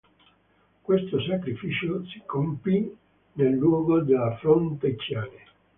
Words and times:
Questo 0.81 1.21
sacrificio 1.21 2.03
si 2.07 2.23
compì 2.25 2.91
nel 3.33 3.53
luogo 3.53 4.01
della 4.01 4.35
fonte 4.41 4.95
Ciane. 4.97 5.45